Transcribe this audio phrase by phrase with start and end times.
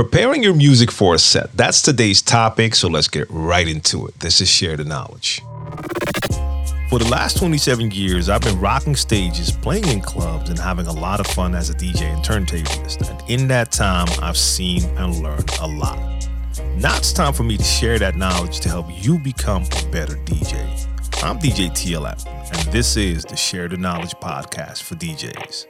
[0.00, 1.54] Preparing your music for a set.
[1.54, 4.18] That's today's topic, so let's get right into it.
[4.18, 5.42] This is Share the Knowledge.
[6.88, 10.92] For the last 27 years, I've been rocking stages, playing in clubs, and having a
[10.92, 13.10] lot of fun as a DJ and turntablist.
[13.10, 15.98] And in that time, I've seen and learned a lot.
[16.76, 20.14] Now it's time for me to share that knowledge to help you become a better
[20.24, 20.54] DJ.
[21.22, 25.66] I'm DJ TLM, and this is the Share the Knowledge podcast for DJs.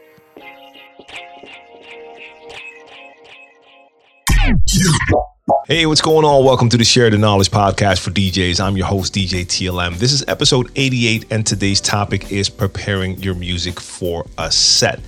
[5.66, 6.44] Hey, what's going on?
[6.44, 8.60] Welcome to the Share the Knowledge podcast for DJs.
[8.60, 9.96] I'm your host, DJ TLM.
[9.98, 14.98] This is episode 88, and today's topic is preparing your music for a set.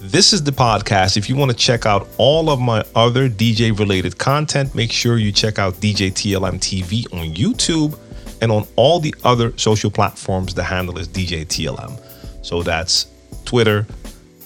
[0.00, 1.18] This is the podcast.
[1.18, 5.18] If you want to check out all of my other DJ related content, make sure
[5.18, 7.98] you check out DJ TLM TV on YouTube
[8.40, 10.54] and on all the other social platforms.
[10.54, 12.00] The handle is DJ TLM.
[12.42, 13.08] So that's
[13.44, 13.86] Twitter,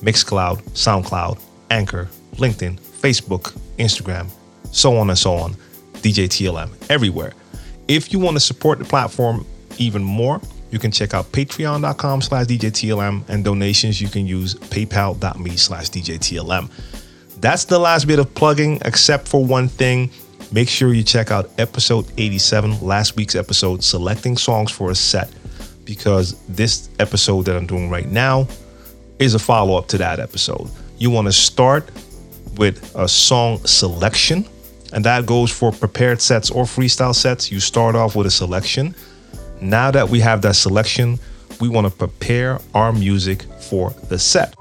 [0.02, 4.28] Mixcloud, SoundCloud, Anchor, LinkedIn, Facebook, Instagram,
[4.70, 5.55] so on and so on.
[5.95, 7.33] DJ TLM everywhere.
[7.88, 9.47] If you want to support the platform
[9.78, 15.56] even more, you can check out patreon.com slash DJTLM and donations you can use paypal.me
[15.56, 16.70] slash DJTLM.
[17.41, 20.11] That's the last bit of plugging, except for one thing.
[20.53, 25.31] Make sure you check out episode 87, last week's episode, selecting songs for a set,
[25.84, 28.47] because this episode that I'm doing right now
[29.19, 30.69] is a follow up to that episode.
[30.98, 31.91] You want to start
[32.56, 34.44] with a song selection,
[34.92, 37.50] and that goes for prepared sets or freestyle sets.
[37.50, 38.94] You start off with a selection.
[39.60, 41.19] Now that we have that selection,
[41.60, 44.55] we want to prepare our music for the set.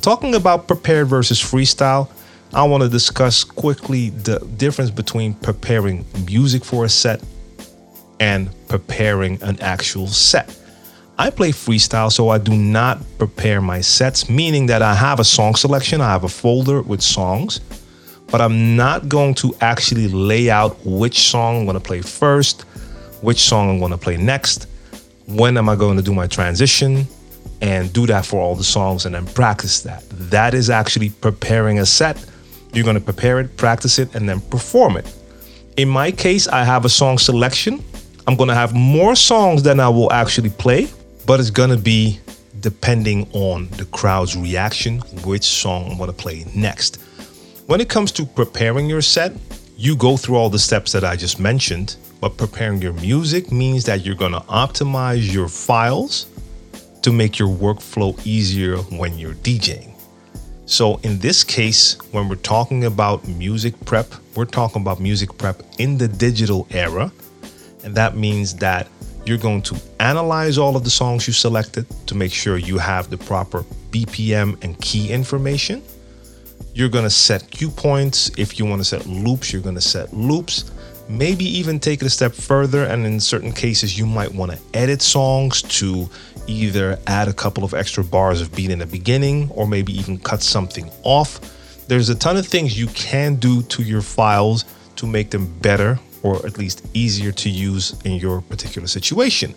[0.00, 2.10] Talking about prepared versus freestyle,
[2.52, 7.22] I want to discuss quickly the difference between preparing music for a set
[8.20, 10.58] and preparing an actual set.
[11.18, 15.24] I play freestyle, so I do not prepare my sets, meaning that I have a
[15.24, 17.60] song selection, I have a folder with songs,
[18.32, 22.62] but I'm not going to actually lay out which song I'm going to play first,
[23.20, 24.66] which song I'm going to play next,
[25.26, 27.06] when am I going to do my transition,
[27.60, 30.02] and do that for all the songs and then practice that.
[30.30, 32.24] That is actually preparing a set.
[32.72, 35.14] You're going to prepare it, practice it, and then perform it.
[35.76, 37.84] In my case, I have a song selection.
[38.26, 40.88] I'm going to have more songs than I will actually play,
[41.26, 42.18] but it's going to be
[42.60, 46.98] depending on the crowd's reaction, which song I'm going to play next.
[47.72, 49.32] When it comes to preparing your set,
[49.78, 53.84] you go through all the steps that I just mentioned, but preparing your music means
[53.84, 56.26] that you're going to optimize your files
[57.00, 59.94] to make your workflow easier when you're DJing.
[60.66, 65.62] So, in this case, when we're talking about music prep, we're talking about music prep
[65.78, 67.10] in the digital era.
[67.84, 68.86] And that means that
[69.24, 73.08] you're going to analyze all of the songs you selected to make sure you have
[73.08, 73.62] the proper
[73.92, 75.82] BPM and key information.
[76.74, 78.30] You're going to set cue points.
[78.38, 80.70] If you want to set loops, you're going to set loops
[81.08, 82.84] maybe even take it a step further.
[82.84, 86.08] And in certain cases, you might want to edit songs to
[86.46, 90.18] either add a couple of extra bars of beat in the beginning or maybe even
[90.18, 91.40] cut something off.
[91.88, 94.64] There's a ton of things you can do to your files
[94.96, 99.54] to make them better or at least easier to use in your particular situation.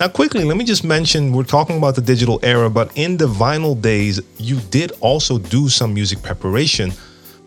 [0.00, 3.26] Now, quickly, let me just mention we're talking about the digital era, but in the
[3.26, 6.92] vinyl days, you did also do some music preparation.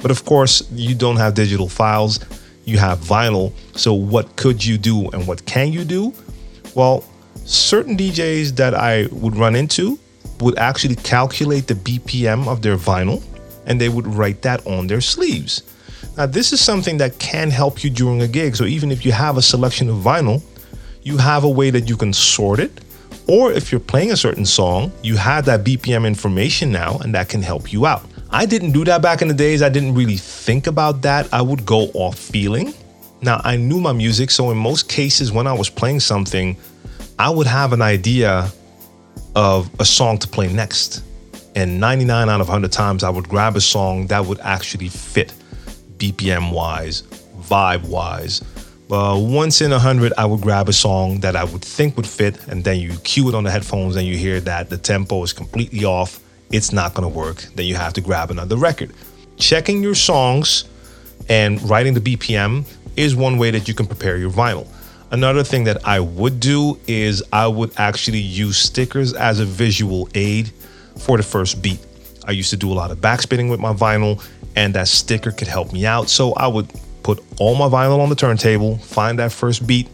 [0.02, 2.20] But of course, you don't have digital files
[2.66, 3.54] you have vinyl.
[3.76, 6.14] So, what could you do and what can you do?
[6.76, 7.04] Well,
[7.46, 10.00] certain DJs that I would run into
[10.40, 13.24] would actually calculate the BPM of their vinyl
[13.66, 15.64] and they would write that on their sleeves.
[16.18, 18.56] Now, this is something that can help you during a gig.
[18.56, 20.42] So, even if you have a selection of vinyl,
[21.04, 22.82] you have a way that you can sort it.
[23.28, 27.30] Or if you're playing a certain song, you have that BPM information now, and that
[27.30, 28.04] can help you out.
[28.30, 29.62] I didn't do that back in the days.
[29.62, 31.28] I didn't really think about that.
[31.34, 32.74] I would go off feeling.
[33.22, 36.58] Now, I knew my music, so in most cases, when I was playing something,
[37.20, 38.52] I would have an idea
[39.36, 41.04] of a song to play next.
[41.56, 45.34] And 99 out of 100 times, I would grab a song that would actually fit
[45.98, 47.04] BPM wise,
[47.42, 48.42] vibe wise.
[48.91, 52.05] But once in a hundred, I would grab a song that I would think would
[52.05, 55.23] fit, and then you cue it on the headphones, and you hear that the tempo
[55.23, 56.20] is completely off
[56.52, 57.46] it's not going to work.
[57.55, 58.91] Then you have to grab another record.
[59.38, 60.66] Checking your songs
[61.29, 62.66] and writing the BPM
[62.97, 64.67] is one way that you can prepare your vinyl.
[65.11, 70.09] Another thing that I would do is I would actually use stickers as a visual
[70.16, 70.52] aid
[70.97, 71.79] for the first beat.
[72.28, 74.22] I used to do a lot of backspinning with my vinyl,
[74.58, 76.09] and that sticker could help me out.
[76.09, 76.70] So I would
[77.03, 79.90] put all my vinyl on the turntable, find that first beat,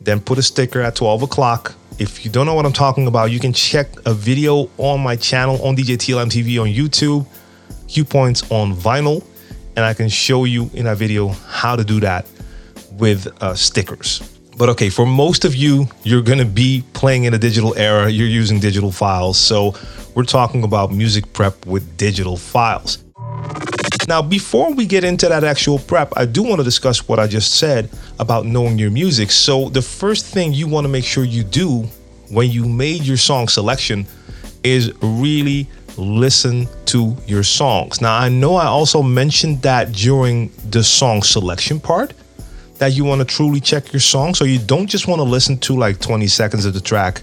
[0.00, 3.30] then put a sticker at 12 o'clock if you don't know what I'm talking about,
[3.30, 7.26] you can check a video on my channel on DJ TLM TV on YouTube,
[7.88, 9.22] cue points on vinyl.
[9.76, 12.26] and I can show you in a video how to do that
[12.92, 14.20] with uh, stickers.
[14.56, 18.26] But okay, for most of you, you're gonna be playing in a digital era, you're
[18.26, 19.38] using digital files.
[19.38, 19.74] So
[20.14, 23.04] we're talking about music prep with digital files.
[24.10, 27.28] Now, before we get into that actual prep, I do want to discuss what I
[27.28, 29.30] just said about knowing your music.
[29.30, 31.82] So, the first thing you want to make sure you do
[32.28, 34.08] when you made your song selection
[34.64, 38.00] is really listen to your songs.
[38.00, 42.12] Now, I know I also mentioned that during the song selection part
[42.78, 44.34] that you want to truly check your song.
[44.34, 47.22] So, you don't just want to listen to like 20 seconds of the track,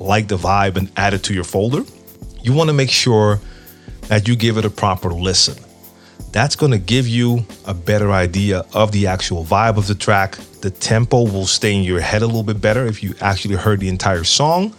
[0.00, 1.84] like the vibe, and add it to your folder.
[2.42, 3.38] You want to make sure
[4.08, 5.63] that you give it a proper listen
[6.34, 10.36] that's going to give you a better idea of the actual vibe of the track.
[10.62, 13.78] The tempo will stay in your head a little bit better if you actually heard
[13.78, 14.74] the entire song.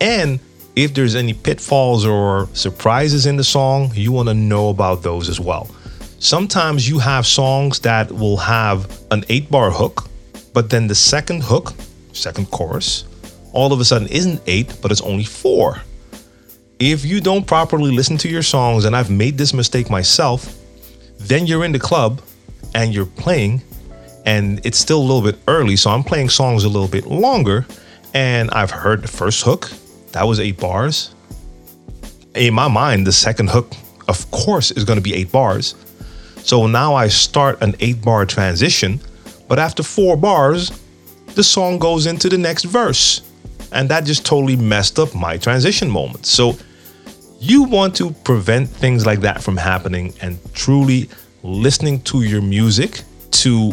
[0.00, 0.40] And
[0.74, 5.28] if there's any pitfalls or surprises in the song, you want to know about those
[5.28, 5.70] as well.
[6.18, 10.08] Sometimes you have songs that will have an eight bar hook,
[10.52, 11.74] but then the second hook,
[12.12, 13.04] second chorus,
[13.52, 15.80] all of a sudden isn't eight, but it's only four.
[16.80, 20.57] If you don't properly listen to your songs, and I've made this mistake myself,
[21.18, 22.22] then you're in the club
[22.74, 23.62] and you're playing,
[24.24, 25.76] and it's still a little bit early.
[25.76, 27.66] So I'm playing songs a little bit longer.
[28.14, 29.70] And I've heard the first hook,
[30.12, 31.14] that was eight bars.
[32.34, 33.74] In my mind, the second hook,
[34.08, 35.74] of course, is going to be eight bars.
[36.38, 38.98] So now I start an eight bar transition,
[39.46, 40.72] but after four bars,
[41.34, 43.20] the song goes into the next verse.
[43.72, 46.24] And that just totally messed up my transition moment.
[46.24, 46.56] So
[47.40, 51.08] you want to prevent things like that from happening and truly
[51.42, 53.72] listening to your music to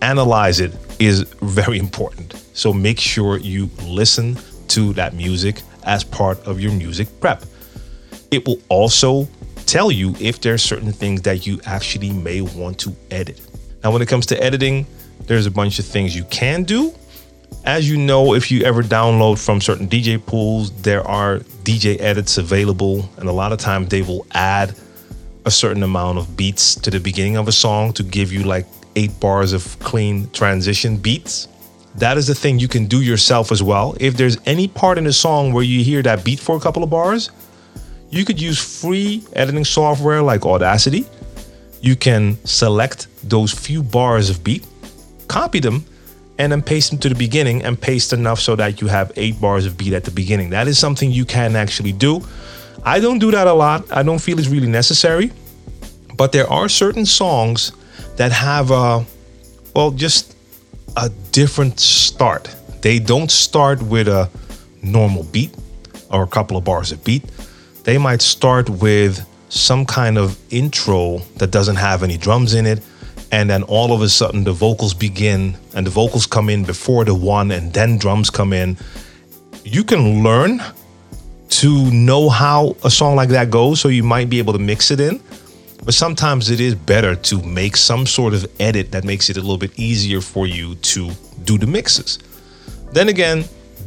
[0.00, 2.34] analyze it is very important.
[2.54, 4.38] So make sure you listen
[4.68, 7.44] to that music as part of your music prep.
[8.30, 9.28] It will also
[9.66, 13.40] tell you if there are certain things that you actually may want to edit.
[13.84, 14.86] Now, when it comes to editing,
[15.26, 16.94] there's a bunch of things you can do
[17.64, 22.38] as you know, if you ever download from certain DJ pools, there are DJ edits
[22.38, 24.74] available, and a lot of times they will add
[25.44, 28.66] a certain amount of beats to the beginning of a song to give you like
[28.96, 31.48] eight bars of clean transition beats.
[31.96, 33.94] That is the thing you can do yourself as well.
[34.00, 36.82] If there's any part in the song where you hear that beat for a couple
[36.82, 37.30] of bars,
[38.10, 41.06] you could use free editing software like Audacity.
[41.80, 44.66] You can select those few bars of beat,
[45.28, 45.84] copy them,
[46.42, 49.40] and then paste them to the beginning and paste enough so that you have eight
[49.40, 50.50] bars of beat at the beginning.
[50.50, 52.20] That is something you can actually do.
[52.82, 53.80] I don't do that a lot.
[53.92, 55.30] I don't feel it's really necessary.
[56.16, 57.70] But there are certain songs
[58.16, 59.06] that have a,
[59.72, 60.34] well, just
[60.96, 62.52] a different start.
[62.80, 64.28] They don't start with a
[64.82, 65.54] normal beat
[66.10, 67.22] or a couple of bars of beat.
[67.84, 72.82] They might start with some kind of intro that doesn't have any drums in it
[73.32, 77.04] and then all of a sudden the vocals begin and the vocals come in before
[77.04, 78.76] the one and then drums come in.
[79.64, 80.62] You can learn
[81.48, 84.90] to know how a song like that goes so you might be able to mix
[84.90, 85.18] it in.
[85.82, 89.40] But sometimes it is better to make some sort of edit that makes it a
[89.40, 91.10] little bit easier for you to
[91.44, 92.18] do the mixes.
[92.92, 93.44] Then again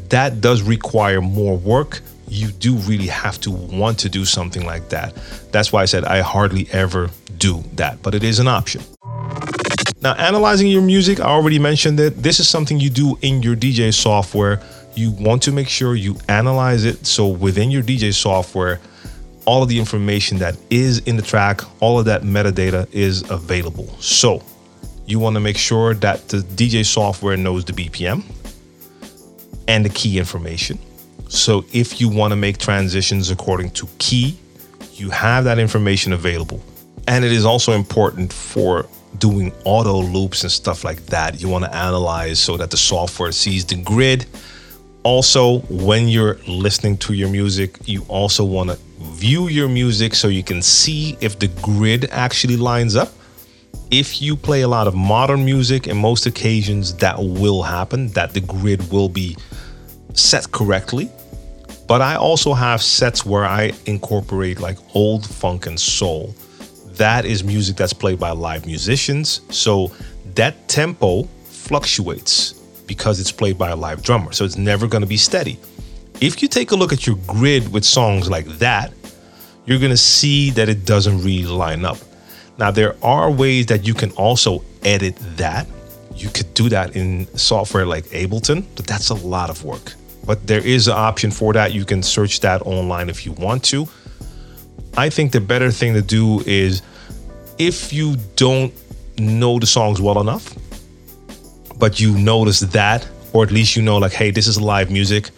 [0.09, 2.01] that does require more work.
[2.27, 5.15] You do really have to want to do something like that.
[5.51, 8.81] That's why i said i hardly ever do that but it is an option
[10.05, 12.21] now, analyzing your music, I already mentioned it.
[12.21, 14.61] This is something you do in your DJ software.
[14.93, 17.07] You want to make sure you analyze it.
[17.07, 18.79] So within your DJ software,
[19.45, 23.87] all of the information that is in the track, all of that metadata is available.
[23.99, 24.43] So
[25.07, 28.21] you want to make sure that the DJ software knows the BPM
[29.67, 30.77] and the key information.
[31.29, 34.37] So if you want to make transitions according to key,
[34.93, 36.61] you have that information available.
[37.07, 38.85] And it is also important for
[39.19, 41.41] doing auto loops and stuff like that.
[41.41, 44.25] You want to analyze so that the software sees the grid.
[45.03, 50.27] Also, when you're listening to your music, you also want to view your music so
[50.27, 53.11] you can see if the grid actually lines up.
[53.91, 58.33] If you play a lot of modern music, in most occasions that will happen, that
[58.33, 59.37] the grid will be
[60.13, 61.09] set correctly.
[61.87, 66.33] But I also have sets where I incorporate like old funk and soul
[66.97, 69.41] that is music that's played by live musicians.
[69.49, 69.91] So
[70.35, 72.53] that tempo fluctuates
[72.87, 74.31] because it's played by a live drummer.
[74.31, 75.59] So it's never going to be steady.
[76.21, 78.93] If you take a look at your grid with songs like that,
[79.65, 81.97] you're going to see that it doesn't really line up.
[82.57, 85.67] Now, there are ways that you can also edit that.
[86.15, 89.93] You could do that in software like Ableton, but that's a lot of work.
[90.25, 91.73] But there is an option for that.
[91.73, 93.87] You can search that online if you want to.
[94.97, 96.81] I think the better thing to do is
[97.57, 98.73] if you don't
[99.17, 100.53] know the songs well enough,
[101.77, 105.31] but you notice that, or at least you know, like, hey, this is live music,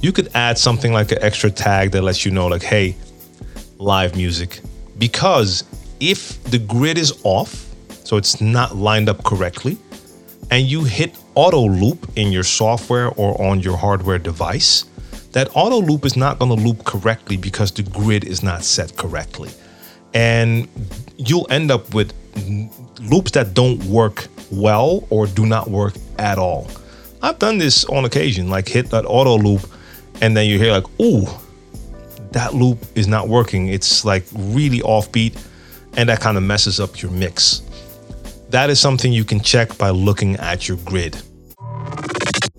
[0.00, 2.96] you could add something like an extra tag that lets you know, like, hey,
[3.78, 4.60] live music.
[4.98, 5.64] Because
[6.00, 7.66] if the grid is off,
[8.04, 9.76] so it's not lined up correctly,
[10.50, 14.86] and you hit auto loop in your software or on your hardware device,
[15.32, 18.96] that auto loop is not going to loop correctly because the grid is not set
[18.96, 19.50] correctly.
[20.14, 20.68] And
[21.16, 22.12] you'll end up with
[23.00, 26.68] loops that don't work well or do not work at all.
[27.22, 29.62] I've done this on occasion, like hit that auto loop,
[30.20, 31.26] and then you hear like, "Ooh,
[32.32, 35.38] that loop is not working." It's like really offbeat,
[35.96, 37.62] and that kind of messes up your mix.
[38.50, 41.16] That is something you can check by looking at your grid.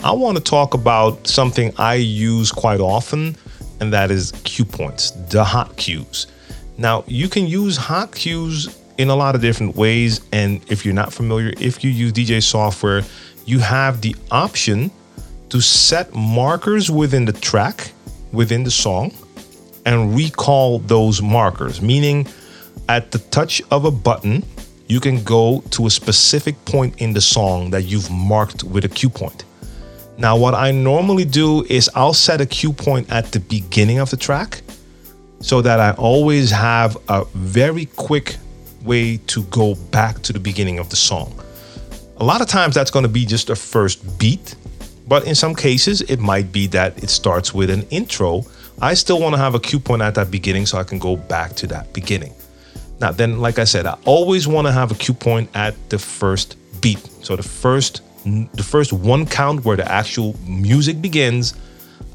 [0.03, 3.37] I want to talk about something I use quite often,
[3.79, 6.27] and that is cue points, the hot cues.
[6.77, 10.19] Now, you can use hot cues in a lot of different ways.
[10.33, 13.03] And if you're not familiar, if you use DJ software,
[13.45, 14.91] you have the option
[15.47, 17.93] to set markers within the track,
[18.33, 19.13] within the song,
[19.85, 22.27] and recall those markers, meaning
[22.89, 24.43] at the touch of a button,
[24.87, 28.89] you can go to a specific point in the song that you've marked with a
[28.89, 29.45] cue point.
[30.17, 34.09] Now, what I normally do is I'll set a cue point at the beginning of
[34.11, 34.61] the track
[35.39, 38.37] so that I always have a very quick
[38.83, 41.33] way to go back to the beginning of the song.
[42.17, 44.55] A lot of times that's going to be just a first beat,
[45.07, 48.45] but in some cases it might be that it starts with an intro.
[48.81, 51.15] I still want to have a cue point at that beginning so I can go
[51.15, 52.33] back to that beginning.
[52.99, 55.97] Now, then, like I said, I always want to have a cue point at the
[55.97, 56.99] first beat.
[57.21, 61.55] So the first the first one count where the actual music begins,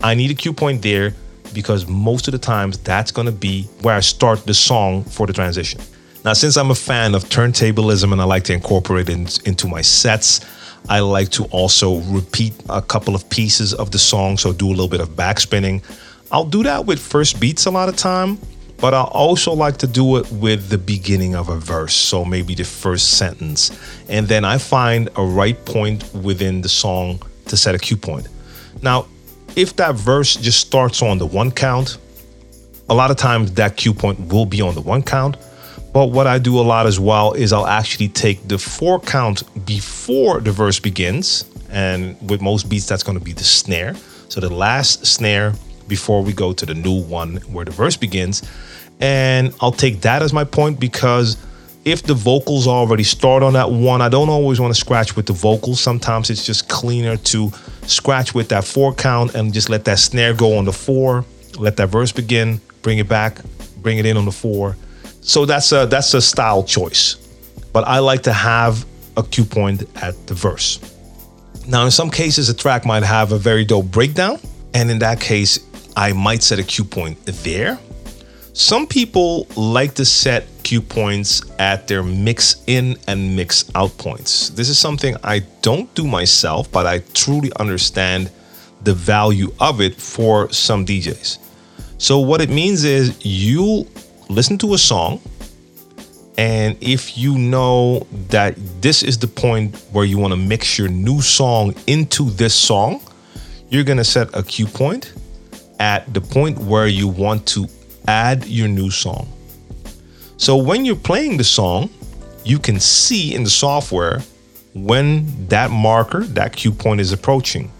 [0.02, 1.12] I need a cue point there
[1.54, 5.26] because most of the times that's going to be where I start the song for
[5.26, 5.80] the transition.
[6.24, 9.82] Now, since I'm a fan of turntablism and I like to incorporate it into my
[9.82, 10.40] sets,
[10.88, 14.70] I like to also repeat a couple of pieces of the song, so do a
[14.70, 15.82] little bit of backspinning.
[16.30, 18.38] I'll do that with first beats a lot of time,
[18.80, 22.54] but I also like to do it with the beginning of a verse, so maybe
[22.54, 23.70] the first sentence.
[24.08, 28.28] And then I find a right point within the song to set a cue point.
[28.82, 29.06] Now,
[29.56, 31.98] if that verse just starts on the one count,
[32.88, 35.36] a lot of times that cue point will be on the one count.
[35.92, 39.42] But what I do a lot as well is I'll actually take the four count
[39.66, 41.44] before the verse begins.
[41.70, 43.94] And with most beats, that's going to be the snare.
[44.28, 45.54] So the last snare
[45.88, 48.42] before we go to the new one where the verse begins.
[49.00, 51.36] And I'll take that as my point because
[51.84, 55.26] if the vocals already start on that one, I don't always want to scratch with
[55.26, 55.80] the vocals.
[55.80, 57.50] Sometimes it's just cleaner to
[57.86, 61.24] scratch with that four count and just let that snare go on the four,
[61.58, 63.40] let that verse begin, bring it back,
[63.78, 64.76] bring it in on the four,
[65.28, 67.16] so that's a that's a style choice.
[67.72, 68.84] But I like to have
[69.16, 70.80] a cue point at the verse.
[71.66, 74.40] Now, in some cases, a track might have a very dope breakdown,
[74.72, 75.58] and in that case,
[75.96, 77.78] I might set a cue point there.
[78.52, 84.50] Some people like to set cue points at their mix in and mix out points.
[84.50, 88.30] This is something I don't do myself, but I truly understand
[88.82, 91.38] the value of it for some DJs.
[91.98, 93.86] So, what it means is you
[94.28, 95.20] listen to a song,
[96.36, 100.88] and if you know that this is the point where you want to mix your
[100.88, 103.00] new song into this song,
[103.68, 105.12] you're going to set a cue point
[105.78, 107.66] at the point where you want to
[108.06, 109.28] add your new song.
[110.36, 111.90] So when you're playing the song,
[112.44, 114.22] you can see in the software
[114.74, 117.70] when that marker, that cue point is approaching.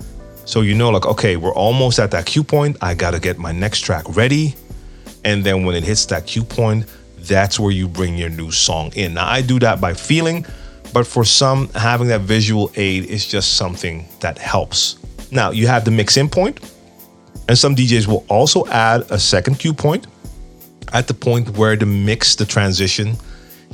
[0.44, 2.76] So you know, like, okay, we're almost at that cue point.
[2.80, 4.54] I got to get my next track ready.
[5.24, 6.86] And then when it hits that cue point,
[7.18, 9.14] that's where you bring your new song in.
[9.14, 10.46] Now, I do that by feeling,
[10.92, 14.96] but for some, having that visual aid is just something that helps.
[15.30, 16.60] Now, you have the mix in point,
[17.48, 20.06] and some DJs will also add a second cue point
[20.92, 23.16] at the point where the mix, the transition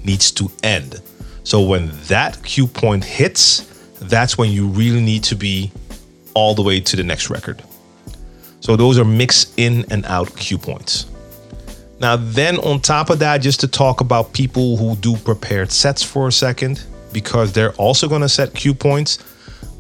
[0.05, 1.01] needs to end.
[1.43, 3.61] So when that cue point hits,
[4.01, 5.71] that's when you really need to be
[6.35, 7.63] all the way to the next record.
[8.61, 11.07] So those are mix in and out cue points.
[12.01, 16.03] Now, then on top of that, just to talk about people who do prepared sets
[16.03, 19.19] for a second, because they're also going to set cue points.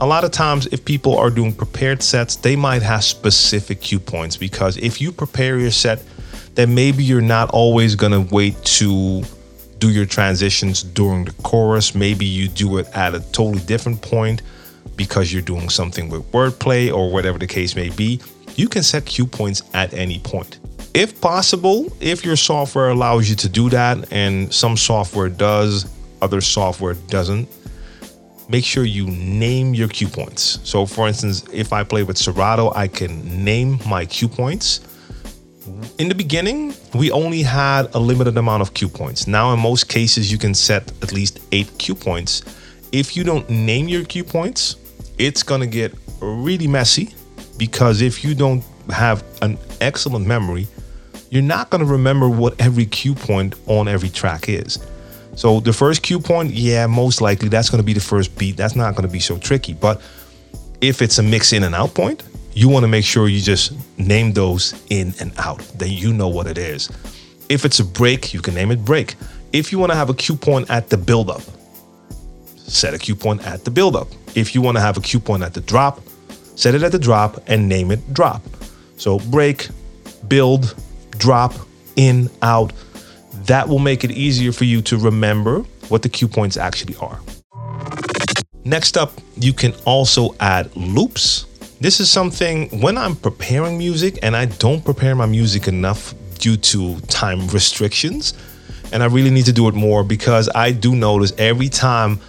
[0.04, 3.98] A lot of times, if people are doing prepared sets, they might have specific cue
[3.98, 6.02] points because if you prepare your set,
[6.56, 9.22] then maybe you're not always going to wait to
[9.78, 11.94] do your transitions during the chorus.
[11.94, 14.42] Maybe you do it at a totally different point
[14.94, 18.20] because you're doing something with wordplay or whatever the case may be.
[18.56, 20.58] You can set cue points at any point.
[20.92, 26.42] if possible, if your software allows you to do that, and some software does, other
[26.42, 27.48] software doesn't,
[28.48, 30.58] make sure you name your cue points.
[30.64, 34.80] So, for instance, if I play with Serato, I can name my cue points.
[35.98, 39.26] In the beginning, we only had a limited amount of cue points.
[39.26, 42.42] Now, in most cases, you can set at least eight cue points.
[42.92, 44.76] If you don't name your cue points,
[45.18, 47.14] it's gonna get really messy
[47.56, 50.66] because if you don't have an excellent memory,
[51.30, 54.78] you're not gonna remember what every cue point on every track is.
[55.36, 58.56] So the first cue point, yeah, most likely that's going to be the first beat.
[58.56, 59.72] That's not going to be so tricky.
[59.72, 60.00] But
[60.80, 62.22] if it's a mix in and out point,
[62.52, 65.58] you want to make sure you just name those in and out.
[65.76, 66.88] Then you know what it is.
[67.48, 69.16] If it's a break, you can name it break.
[69.52, 71.42] If you want to have a cue point at the build up,
[72.56, 74.08] set a cue point at the build up.
[74.34, 76.00] If you want to have a cue point at the drop,
[76.56, 78.42] set it at the drop and name it drop.
[78.96, 79.68] So break,
[80.28, 80.74] build,
[81.18, 81.54] drop,
[81.96, 82.72] in, out
[83.46, 87.20] that will make it easier for you to remember what the cue points actually are.
[88.64, 91.46] Next up, you can also add loops.
[91.80, 96.56] This is something when I'm preparing music and I don't prepare my music enough due
[96.56, 98.32] to time restrictions.
[98.92, 102.20] And I really need to do it more because I do notice every time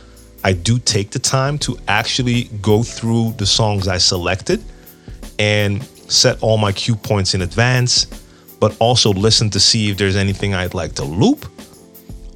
[0.43, 4.61] I do take the time to actually go through the songs I selected
[5.39, 8.07] and set all my cue points in advance
[8.59, 11.45] but also listen to see if there's anything I'd like to loop.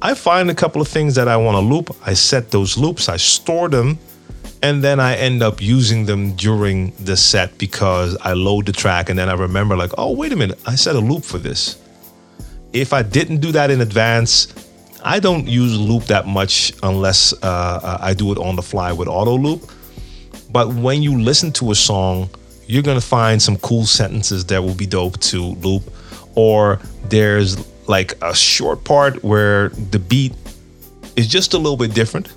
[0.02, 1.94] I find a couple of things that I want to loop.
[2.06, 3.98] I set those loops, I store them,
[4.62, 9.10] and then I end up using them during the set because I load the track
[9.10, 11.78] and then I remember, like, oh, wait a minute, I set a loop for this.
[12.72, 14.54] If I didn't do that in advance,
[15.02, 18.92] I don't use loop that much unless uh, uh I do it on the fly
[18.92, 19.70] with auto loop.
[20.50, 22.28] But when you listen to a song,
[22.66, 25.82] you're gonna find some cool sentences that will be dope to loop
[26.34, 30.32] or there's like a short part where the beat
[31.16, 32.32] is just a little bit different,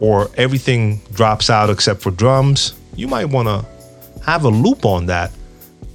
[0.00, 3.64] or everything drops out except for drums, you might want to
[4.24, 5.30] have a loop on that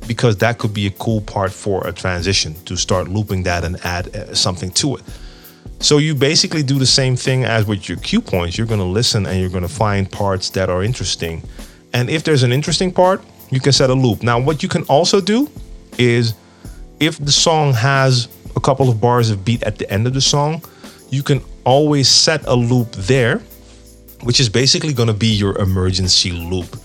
[0.08, 3.78] because that could be a cool part for a transition to start looping that and
[3.86, 5.04] add uh, something to it.
[5.80, 8.58] So you basically do the same thing as with your cue points.
[8.58, 11.44] You're going to listen and you're going to find parts that are interesting.
[11.94, 14.24] And if there's an interesting part, you can set a loop.
[14.24, 15.50] Now, what you can also do
[15.98, 16.34] is
[17.00, 20.22] if the song has a couple of bars of beat at the end of the
[20.22, 20.62] song,
[21.10, 23.40] you can always set a loop there,
[24.24, 26.78] which is basically going to be your emergency loop.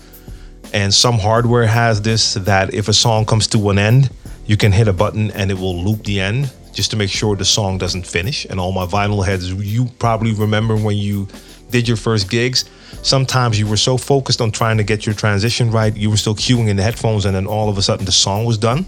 [0.73, 4.09] And some hardware has this that if a song comes to an end,
[4.45, 7.35] you can hit a button and it will loop the end just to make sure
[7.35, 8.45] the song doesn't finish.
[8.45, 11.27] And all my vinyl heads, you probably remember when you
[11.71, 12.65] did your first gigs,
[13.01, 16.35] sometimes you were so focused on trying to get your transition right, you were still
[16.35, 18.85] cueing in the headphones, and then all of a sudden the song was done.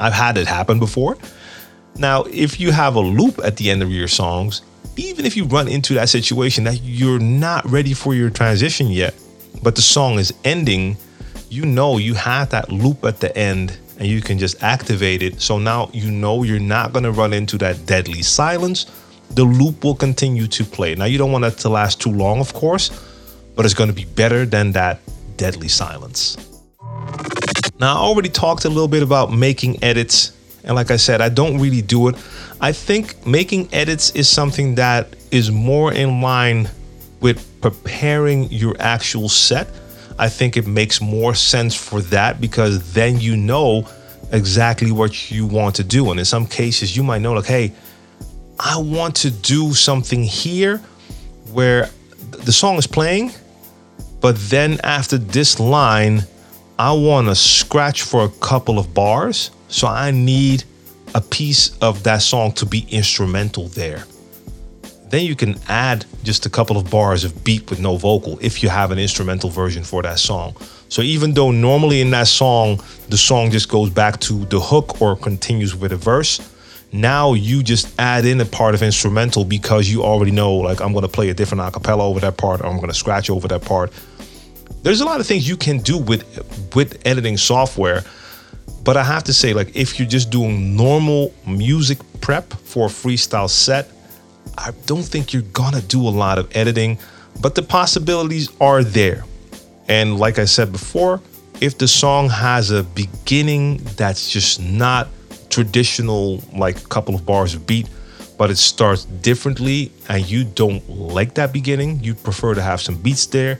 [0.00, 1.18] I've had it happen before.
[1.96, 4.62] Now, if you have a loop at the end of your songs,
[4.96, 9.14] even if you run into that situation that you're not ready for your transition yet,
[9.62, 10.96] but the song is ending,
[11.48, 15.40] you know you have that loop at the end and you can just activate it.
[15.40, 18.86] So now you know you're not going to run into that deadly silence.
[19.32, 20.94] The loop will continue to play.
[20.94, 22.90] Now, you don't want that to last too long, of course,
[23.54, 25.00] but it's going to be better than that
[25.36, 26.49] deadly silence.
[27.80, 30.32] Now, I already talked a little bit about making edits.
[30.64, 32.16] And like I said, I don't really do it.
[32.60, 36.68] I think making edits is something that is more in line
[37.22, 39.66] with preparing your actual set.
[40.18, 43.88] I think it makes more sense for that because then you know
[44.30, 46.10] exactly what you want to do.
[46.10, 47.72] And in some cases, you might know, like, hey,
[48.58, 50.76] I want to do something here
[51.52, 51.88] where
[52.30, 53.32] the song is playing,
[54.20, 56.26] but then after this line,
[56.80, 59.50] I want to scratch for a couple of bars.
[59.68, 60.64] So I need
[61.14, 64.04] a piece of that song to be instrumental there.
[65.10, 68.62] Then you can add just a couple of bars of beat with no vocal if
[68.62, 70.56] you have an instrumental version for that song.
[70.88, 75.02] So even though normally in that song, the song just goes back to the hook
[75.02, 76.40] or continues with a verse,
[76.92, 80.94] now you just add in a part of instrumental because you already know, like, I'm
[80.94, 83.92] to play a different acapella over that part, or I'm to scratch over that part
[84.82, 86.24] there's a lot of things you can do with
[86.74, 88.02] with editing software
[88.84, 92.90] but i have to say like if you're just doing normal music prep for a
[92.90, 93.88] freestyle set
[94.58, 96.98] i don't think you're gonna do a lot of editing
[97.40, 99.24] but the possibilities are there.
[99.88, 101.20] And like i said before
[101.60, 105.08] if the song has a beginning that's just not
[105.50, 107.88] traditional like a couple of bars of beat
[108.38, 112.96] but it starts differently and you don't like that beginning you prefer to have some
[112.96, 113.58] beats there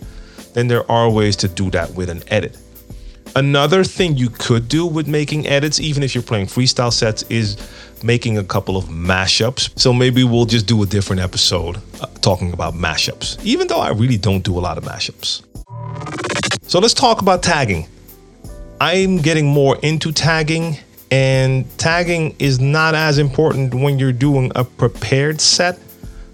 [0.54, 2.56] then there are ways to do that with an edit.
[3.36, 7.56] Another thing you could do with making edits, even if you're playing freestyle sets, is
[8.02, 9.78] making a couple of mashups.
[9.78, 13.90] So maybe we'll just do a different episode uh, talking about mashups, even though I
[13.90, 15.44] really don't do a lot of mashups.
[16.68, 17.86] So let's talk about tagging.
[18.80, 20.78] I'm getting more into tagging,
[21.10, 25.78] and tagging is not as important when you're doing a prepared set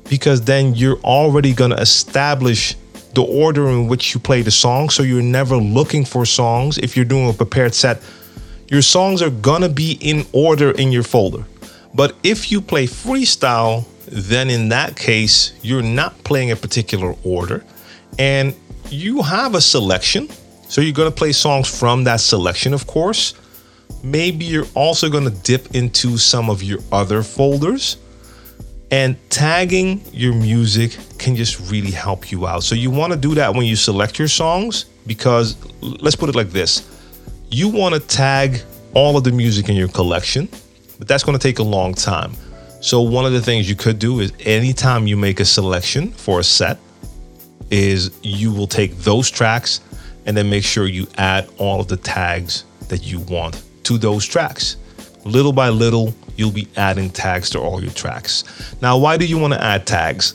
[0.08, 2.76] because then you're already going to establish
[3.16, 4.90] the order in which you play the song.
[4.90, 6.76] So you're never looking for songs.
[6.78, 8.00] If you're doing a prepared set,
[8.68, 11.44] your songs are gonna be in order in your folder.
[11.94, 17.64] But if you play freestyle, then in that case, you're not playing a particular order
[18.18, 18.54] and
[18.90, 20.28] you have a selection.
[20.68, 23.32] So you're gonna play songs from that selection, of course.
[24.02, 27.96] Maybe you're also gonna dip into some of your other folders
[28.90, 32.62] and tagging your music can just really help you out.
[32.62, 36.34] So you want to do that when you select your songs because let's put it
[36.34, 36.88] like this.
[37.50, 38.60] You want to tag
[38.94, 40.48] all of the music in your collection,
[40.98, 42.32] but that's going to take a long time.
[42.80, 46.40] So one of the things you could do is anytime you make a selection for
[46.40, 46.78] a set
[47.70, 49.80] is you will take those tracks
[50.26, 54.24] and then make sure you add all of the tags that you want to those
[54.24, 54.76] tracks.
[55.26, 58.44] Little by little, you'll be adding tags to all your tracks.
[58.80, 60.34] Now, why do you want to add tags?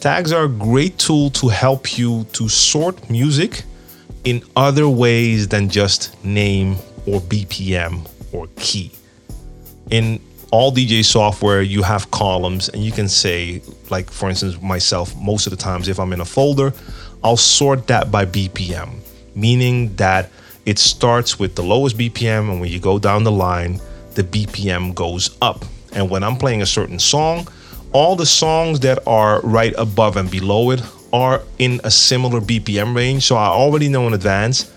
[0.00, 3.64] Tags are a great tool to help you to sort music
[4.24, 6.76] in other ways than just name
[7.06, 8.90] or BPM or key.
[9.90, 10.18] In
[10.50, 15.46] all DJ software, you have columns, and you can say, like, for instance, myself, most
[15.46, 16.72] of the times, if I'm in a folder,
[17.22, 19.00] I'll sort that by BPM,
[19.34, 20.30] meaning that
[20.64, 23.80] it starts with the lowest BPM, and when you go down the line,
[24.14, 25.64] the BPM goes up.
[25.92, 27.48] And when I'm playing a certain song,
[27.92, 32.94] all the songs that are right above and below it are in a similar BPM
[32.94, 33.24] range.
[33.24, 34.72] So I already know in advance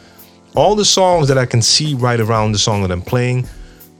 [0.55, 3.47] all the songs that I can see right around the song that I'm playing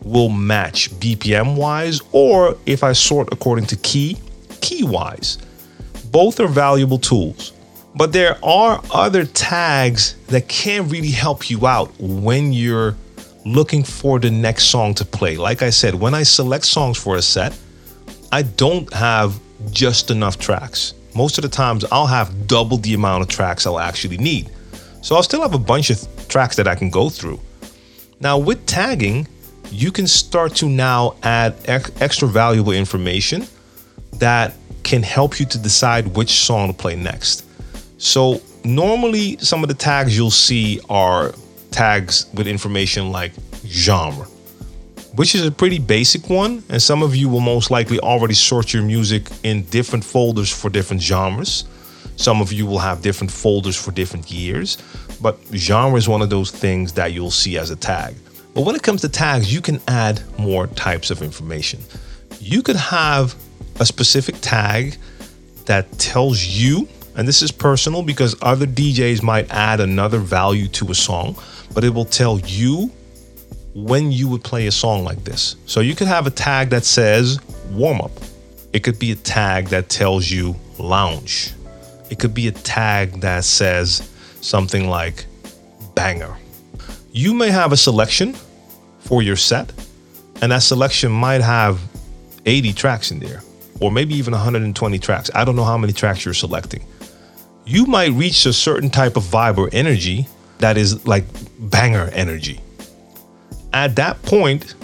[0.03, 4.17] will match BPM wise, or if I sort according to key,
[4.61, 5.37] key wise.
[6.11, 7.53] Both are valuable tools.
[7.95, 12.95] But there are other tags that can really help you out when you're
[13.45, 15.37] looking for the next song to play.
[15.37, 17.57] Like I said, when I select songs for a set,
[18.31, 19.39] I don't have
[19.71, 20.93] just enough tracks.
[21.15, 24.49] Most of the times, I'll have double the amount of tracks I'll actually need.
[25.01, 27.39] So I'll still have a bunch of tracks that I can go through.
[28.19, 29.27] Now, with tagging,
[29.69, 33.47] you can start to now add ex- extra valuable information
[34.13, 34.53] that
[34.83, 37.45] can help you to decide which song to play next.
[37.97, 41.33] So, normally, some of the tags you'll see are
[41.73, 43.33] tags with information like
[43.65, 44.25] genre,
[45.15, 46.63] which is a pretty basic one.
[46.69, 50.69] And some of you will most likely already sort your music in different folders for
[50.69, 51.65] different genres.
[52.15, 54.77] Some of you will have different folders for different years,
[55.21, 58.15] but genre is one of those things that you'll see as a tag.
[58.53, 61.79] But when it comes to tags, you can add more types of information.
[62.39, 63.33] You could have
[63.79, 64.95] a specific tag
[65.65, 70.91] that tells you, and this is personal because other DJs might add another value to
[70.91, 71.35] a song,
[71.73, 72.91] but it will tell you
[73.75, 75.55] when you would play a song like this.
[75.65, 77.39] So you could have a tag that says
[77.71, 78.11] warm up.
[78.71, 81.53] It could be a tag that tells you lounge.
[82.09, 84.09] It could be a tag that says
[84.41, 85.25] something like
[85.95, 86.35] banger.
[87.11, 88.35] You may have a selection
[88.99, 89.71] for your set,
[90.41, 91.79] and that selection might have
[92.45, 93.41] 80 tracks in there,
[93.79, 95.29] or maybe even 120 tracks.
[95.35, 96.83] I don't know how many tracks you're selecting.
[97.65, 100.27] You might reach a certain type of vibe or energy
[100.59, 101.23] that is like
[101.59, 102.59] banger energy.
[103.71, 104.75] At that point,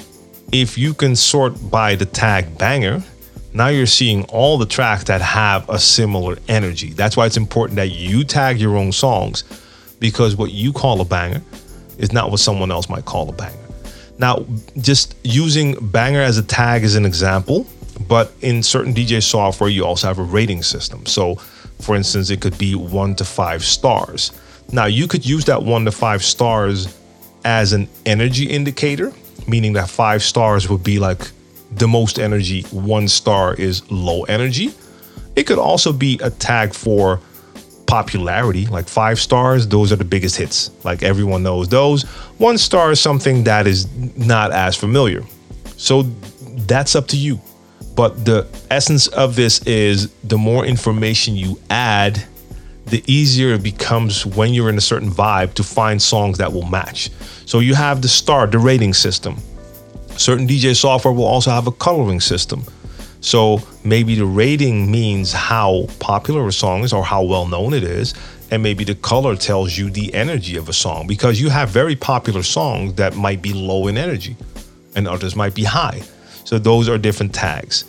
[0.52, 3.04] if you can sort by the tag banger,
[3.54, 6.92] now you're seeing all the tracks that have a similar energy.
[6.92, 9.44] That's why it's important that you tag your own songs
[10.00, 11.42] because what you call a banger
[11.98, 13.58] is not what someone else might call a banger.
[14.18, 14.46] Now,
[14.78, 17.68] just using banger as a tag is an example,
[18.08, 21.06] but in certain DJ software, you also have a rating system.
[21.06, 21.38] So,
[21.82, 24.32] for instance, it could be one to five stars.
[24.72, 26.96] Now, you could use that one to five stars
[27.46, 29.14] as an energy indicator,
[29.48, 31.32] meaning that five stars would be like
[31.72, 34.74] the most energy, one star is low energy.
[35.36, 37.22] It could also be a tag for
[37.88, 40.70] popularity, like five stars, those are the biggest hits.
[40.84, 42.04] Like everyone knows those.
[42.38, 45.24] One star is something that is not as familiar.
[45.76, 46.04] So
[46.68, 47.42] that's up to you.
[48.00, 52.24] But the essence of this is the more information you add,
[52.86, 56.66] the easier it becomes when you're in a certain vibe to find songs that will
[56.66, 57.10] match.
[57.46, 59.36] So you have the star, the rating system.
[60.16, 62.64] Certain DJ software will also have a coloring system.
[63.20, 67.84] So maybe the rating means how popular a song is or how well known it
[67.84, 68.14] is.
[68.50, 71.98] And maybe the color tells you the energy of a song because you have very
[71.98, 74.38] popular songs that might be low in energy
[74.96, 76.02] and others might be high.
[76.46, 77.84] So those are different tags.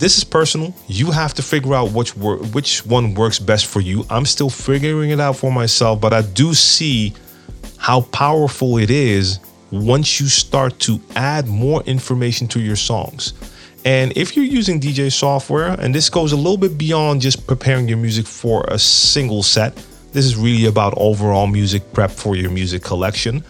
[0.00, 0.74] This is personal.
[0.88, 4.06] You have to figure out which wor- which one works best for you.
[4.08, 7.12] I'm still figuring it out for myself, but I do see
[7.76, 13.34] how powerful it is once you start to add more information to your songs.
[13.84, 17.86] And if you're using DJ software, and this goes a little bit beyond just preparing
[17.86, 19.74] your music for a single set,
[20.12, 23.44] this is really about overall music prep for your music collection.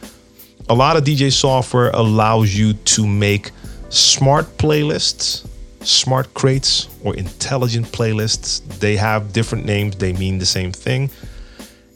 [0.68, 3.52] A lot of DJ software allows you to make
[3.88, 5.46] smart playlists,
[5.82, 8.60] smart crates, or intelligent playlists.
[8.80, 11.10] They have different names, they mean the same thing.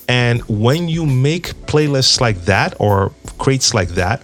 [0.09, 4.23] And when you make playlists like that or crates like that,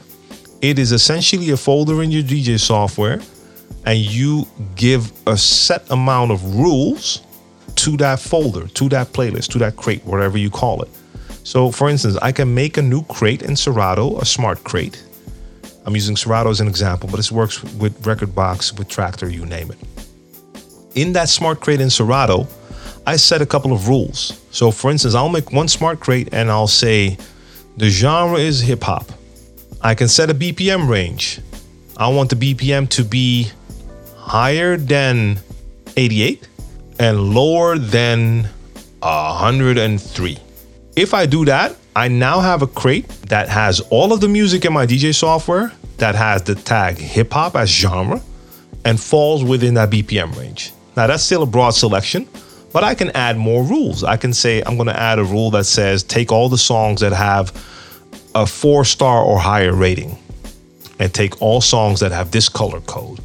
[0.61, 3.21] it is essentially a folder in your DJ software,
[3.87, 4.47] and you
[4.77, 7.23] give a set amount of rules
[7.77, 10.89] to that folder, to that playlist, to that crate, whatever you call it.
[11.45, 15.03] So, for instance, I can make a new crate in Serato, a smart crate.
[15.85, 19.71] I'm using Serato as an example, but this works with Rekordbox, with Traktor, you name
[19.71, 19.79] it.
[20.95, 22.47] In that smart crate in Serato,
[23.07, 24.41] I set a couple of rules.
[24.51, 27.17] So, for instance, I'll make one smart crate and I'll say
[27.77, 29.11] the genre is hip hop.
[29.81, 31.41] I can set a BPM range.
[31.97, 33.51] I want the BPM to be
[34.17, 35.39] higher than
[35.97, 36.47] 88
[36.99, 38.49] and lower than
[39.01, 40.39] 103.
[40.97, 44.65] If I do that, I now have a crate that has all of the music
[44.65, 48.21] in my DJ software that has the tag hip hop as genre
[48.85, 50.73] and falls within that BPM range.
[50.97, 52.29] Now, that's still a broad selection,
[52.73, 54.05] but I can add more rules.
[54.05, 57.01] I can say I'm going to add a rule that says take all the songs
[57.01, 57.53] that have
[58.35, 60.17] a four star or higher rating
[61.01, 63.21] and take all songs that have this color code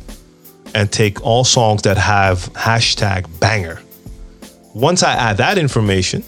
[0.73, 3.79] and take all songs that have hashtag banger.
[4.73, 6.23] Once I add that information,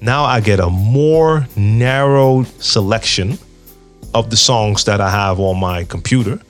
[0.00, 3.38] now I get a more narrow selection
[4.14, 6.40] of the songs that I have on my computer,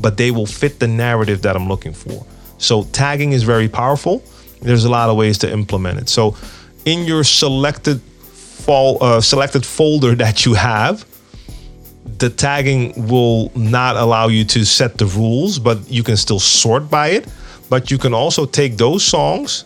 [0.00, 2.26] but they will fit the narrative that I'm looking for.
[2.58, 4.22] So tagging is very powerful.
[4.62, 6.08] There's a lot of ways to implement it.
[6.08, 6.36] So
[6.84, 8.00] in your selected
[8.68, 11.06] uh, selected folder that you have,
[12.18, 16.90] the tagging will not allow you to set the rules, but you can still sort
[16.90, 17.28] by it.
[17.68, 19.64] But you can also take those songs,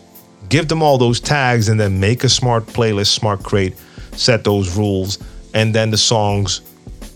[0.51, 3.73] give them all those tags, and then make a smart playlist, smart crate,
[4.11, 5.17] set those rules,
[5.53, 6.61] and then the songs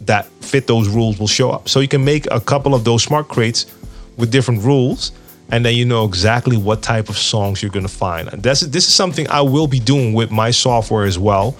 [0.05, 1.67] that fit those rules will show up.
[1.67, 3.65] So you can make a couple of those smart crates
[4.17, 5.11] with different rules,
[5.51, 8.29] and then you know exactly what type of songs you're gonna find.
[8.29, 11.57] And this, this is something I will be doing with my software as well,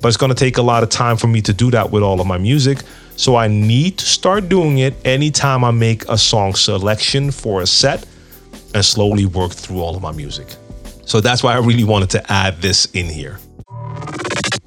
[0.00, 2.20] but it's gonna take a lot of time for me to do that with all
[2.20, 2.78] of my music.
[3.14, 7.66] So I need to start doing it anytime I make a song selection for a
[7.66, 8.06] set
[8.74, 10.48] and slowly work through all of my music.
[11.04, 13.38] So that's why I really wanted to add this in here.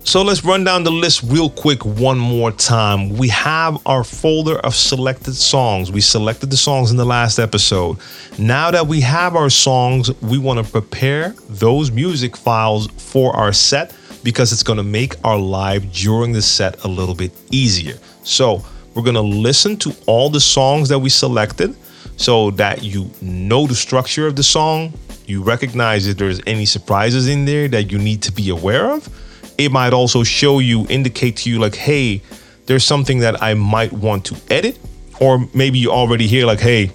[0.05, 3.17] So let's run down the list real quick one more time.
[3.17, 5.91] We have our folder of selected songs.
[5.91, 7.97] We selected the songs in the last episode.
[8.37, 13.51] Now that we have our songs, we want to prepare those music files for our
[13.51, 17.97] set because it's going to make our live during the set a little bit easier.
[18.23, 21.75] So we're going to listen to all the songs that we selected
[22.17, 24.93] so that you know the structure of the song.
[25.27, 29.09] You recognize if there's any surprises in there that you need to be aware of.
[29.57, 32.21] It might also show you, indicate to you, like, hey,
[32.65, 34.77] there's something that I might want to edit.
[35.19, 36.91] Or maybe you already hear, like, hey,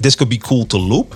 [0.00, 1.14] this could be cool to loop.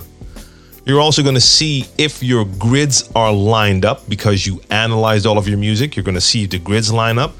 [0.85, 5.37] You're also going to see if your grids are lined up because you analyzed all
[5.37, 5.95] of your music.
[5.97, 7.33] You're going to see if the grids line up.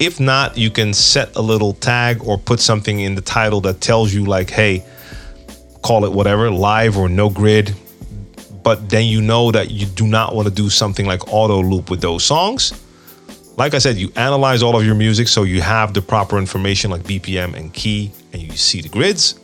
[0.00, 3.80] If not, you can set a little tag or put something in the title that
[3.80, 4.84] tells you, like, hey,
[5.82, 7.76] call it whatever, live or no grid.
[8.68, 11.88] But then you know that you do not want to do something like auto loop
[11.88, 12.74] with those songs.
[13.56, 16.90] Like I said, you analyze all of your music so you have the proper information
[16.90, 19.40] like BPM and key, and you see the grids.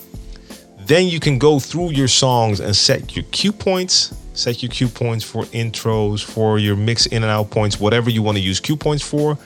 [0.81, 4.89] Then you can go through your songs and set your cue points, set your cue
[4.89, 8.61] points for intros, for your mix in and out points, whatever you want to use
[8.61, 9.39] cue points for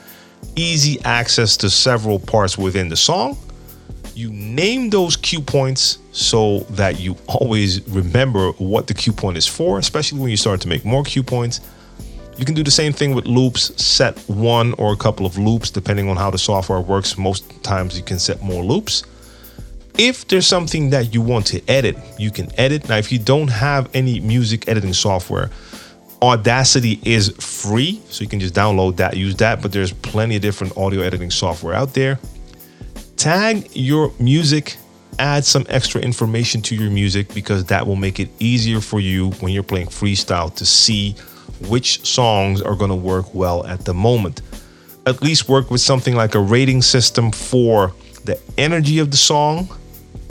[0.56, 3.38] easy access to several parts within the song.
[4.18, 9.46] You name those cue points so that you always remember what the cue point is
[9.46, 11.60] for, especially when you start to make more cue points.
[12.36, 15.70] You can do the same thing with loops, set one or a couple of loops
[15.70, 17.16] depending on how the software works.
[17.16, 19.04] Most times you can set more loops.
[19.96, 22.88] If there's something that you want to edit, you can edit.
[22.88, 25.48] Now, if you don't have any music editing software,
[26.20, 30.42] Audacity is free, so you can just download that, use that, but there's plenty of
[30.42, 32.18] different audio editing software out there.
[33.18, 34.76] Tag your music
[35.18, 39.30] add some extra information to your music because that will make it easier for you
[39.40, 41.16] when you're playing freestyle to see
[41.66, 44.42] which songs are going to work well at the moment.
[45.04, 47.92] At least work with something like a rating system for
[48.24, 49.68] the energy of the song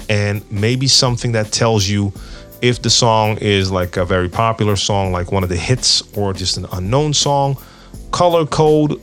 [0.07, 2.13] and maybe something that tells you
[2.61, 6.31] if the song is like a very popular song, like one of the hits, or
[6.31, 7.57] just an unknown song.
[8.11, 9.01] Color code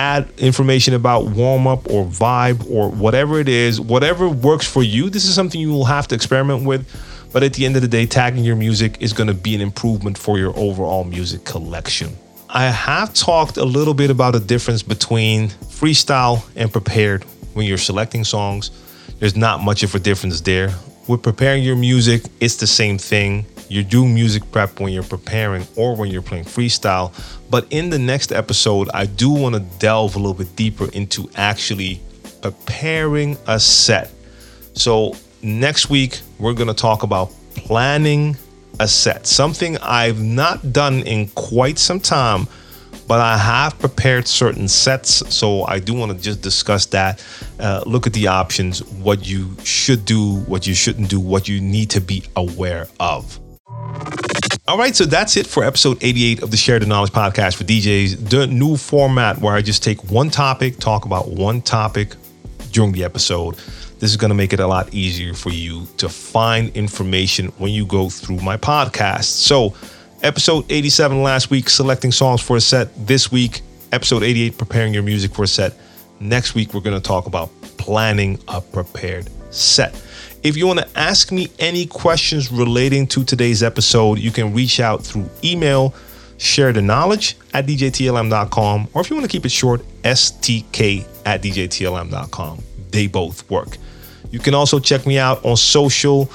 [0.00, 5.10] add information about warm up or vibe or whatever it is, whatever works for you.
[5.10, 6.88] This is something you will have to experiment with.
[7.32, 9.60] But at the end of the day, tagging your music is going to be an
[9.60, 12.16] improvement for your overall music collection.
[12.48, 17.78] I have talked a little bit about the difference between freestyle and prepared when you're
[17.78, 18.70] selecting songs.
[19.18, 20.70] There's not much of a difference there.
[21.06, 25.64] With preparing your music, it's the same thing you're doing music prep when you're preparing
[25.76, 27.12] or when you're playing freestyle.
[27.48, 31.30] But in the next episode, I do want to delve a little bit deeper into
[31.36, 32.00] actually
[32.42, 34.10] preparing a set.
[34.74, 38.36] So, next week, we're going to talk about planning
[38.80, 42.48] a set, something I've not done in quite some time
[43.06, 45.34] but I have prepared certain sets.
[45.34, 47.24] So I do want to just discuss that.
[47.58, 51.60] Uh, look at the options, what you should do, what you shouldn't do, what you
[51.60, 53.40] need to be aware of.
[54.68, 57.64] All right, so that's it for episode 88 of the Share the Knowledge podcast for
[57.64, 58.30] DJs.
[58.30, 62.14] The new format where I just take one topic, talk about one topic
[62.70, 63.56] during the episode.
[63.98, 67.72] This is going to make it a lot easier for you to find information when
[67.72, 69.24] you go through my podcast.
[69.24, 69.74] So,
[70.22, 72.88] episode 87 last week, selecting songs for a set.
[73.06, 75.74] This week, episode 88, preparing your music for a set.
[76.20, 80.00] Next week, we're going to talk about planning a prepared set.
[80.42, 84.80] If you want to ask me any questions relating to today's episode, you can reach
[84.80, 85.94] out through email,
[86.38, 91.42] share the knowledge at djtlm.com, or if you want to keep it short, stk at
[91.42, 92.62] djtlm.com.
[92.90, 93.76] They both work.
[94.30, 96.26] You can also check me out on social.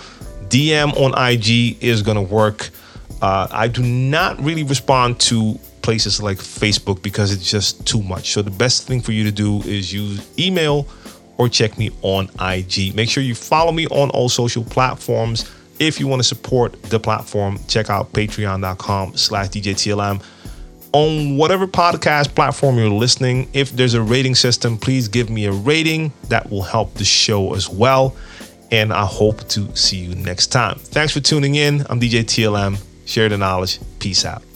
[0.49, 2.69] DM on IG is going to work.
[3.23, 8.33] Uh, I do not really respond to places like Facebook because it's just too much.
[8.33, 10.85] So the best thing for you to do is use email
[11.37, 12.95] or check me on IG.
[12.95, 15.51] Make sure you follow me on all social platforms.
[15.79, 20.23] If you want to support the platform, check out patreon.com slash DJTLM.
[20.93, 25.51] On whatever podcast platform you're listening, if there's a rating system, please give me a
[25.51, 26.13] rating.
[26.29, 28.15] That will help the show as well.
[28.71, 30.79] And I hope to see you next time.
[30.79, 31.85] Thanks for tuning in.
[31.89, 32.81] I'm DJ TLM.
[33.05, 33.79] Share the knowledge.
[33.99, 34.54] Peace out.